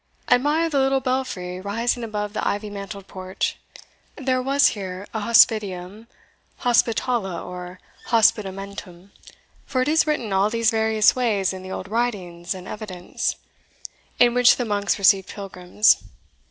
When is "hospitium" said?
5.19-6.07